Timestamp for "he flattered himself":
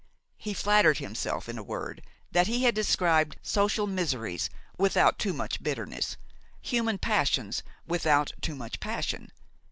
0.39-1.47